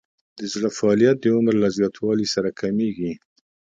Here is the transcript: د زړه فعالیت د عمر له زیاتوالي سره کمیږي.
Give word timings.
د 0.37 0.39
زړه 0.53 0.69
فعالیت 0.77 1.17
د 1.21 1.25
عمر 1.35 1.55
له 1.63 1.69
زیاتوالي 1.77 2.27
سره 2.35 2.49
کمیږي. 2.59 3.11